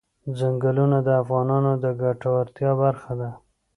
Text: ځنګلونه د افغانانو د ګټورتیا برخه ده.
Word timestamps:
ځنګلونه 0.39 0.97
د 1.07 1.09
افغانانو 1.21 1.71
د 1.83 1.85
ګټورتیا 2.01 2.71
برخه 2.83 3.11
ده. 3.19 3.29